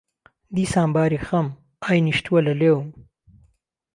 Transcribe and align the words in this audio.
دیسان 0.57 0.87
باری 0.95 1.19
خهم، 1.25 1.47
ئای 1.83 1.99
نیشتووه 2.05 2.41
له 2.47 2.53
لێوم 2.61 2.87